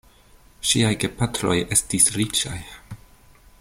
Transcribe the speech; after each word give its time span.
Ŝiaj 0.69 0.93
gepatroj 1.03 1.59
estis 1.77 2.11
riĉaj. 2.17 2.59